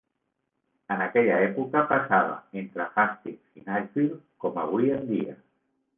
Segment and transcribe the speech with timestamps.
[0.95, 5.41] En aquella època, passava entre Hastings i Nashville com avui en dia.